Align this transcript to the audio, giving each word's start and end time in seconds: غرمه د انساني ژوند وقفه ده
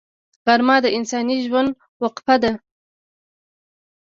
غرمه 0.45 0.75
د 0.83 0.87
انساني 0.97 1.37
ژوند 1.45 1.69
وقفه 2.03 2.35
ده 2.43 2.51